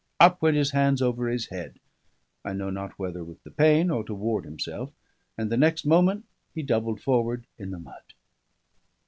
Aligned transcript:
Up 0.19 0.41
went 0.41 0.57
his 0.57 0.71
hands 0.71 0.99
over 0.99 1.27
his 1.29 1.49
head 1.49 1.79
I 2.43 2.53
know 2.53 2.71
not 2.71 2.97
whether 2.97 3.23
with 3.23 3.43
the 3.43 3.51
pain 3.51 3.91
or 3.91 4.03
to 4.05 4.15
ward 4.15 4.45
himself; 4.45 4.91
and 5.37 5.51
the 5.51 5.57
next 5.57 5.85
moment 5.85 6.25
he 6.55 6.63
doubled 6.63 6.99
forward 6.99 7.45
in 7.59 7.69
the 7.69 7.77
mud. 7.77 8.15